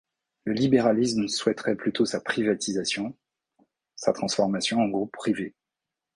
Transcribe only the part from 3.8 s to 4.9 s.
sa transformation en